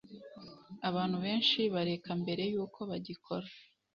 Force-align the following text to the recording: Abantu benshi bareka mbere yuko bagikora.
Abantu 0.89 1.17
benshi 1.25 1.59
bareka 1.73 2.11
mbere 2.21 2.43
yuko 2.53 2.79
bagikora. 2.89 3.47